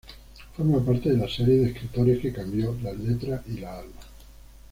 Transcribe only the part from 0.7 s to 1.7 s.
parte de la serie de